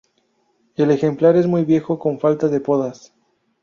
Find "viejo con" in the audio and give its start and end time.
1.63-2.19